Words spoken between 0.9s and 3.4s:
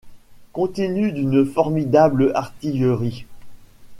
d’une formidable artillerie.